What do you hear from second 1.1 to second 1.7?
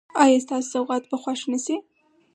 خوښ نه